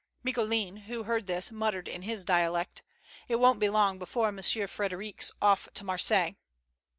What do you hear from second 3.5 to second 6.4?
be long before Monsieur Frederic's off to Marseilles."